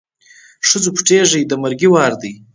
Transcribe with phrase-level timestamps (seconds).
[0.67, 2.33] ښځو پټېږی د مرګي وار دی